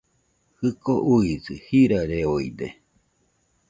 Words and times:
Jɨko 0.59 0.93
uisɨ 1.13 1.53
jirareoide 1.65 2.67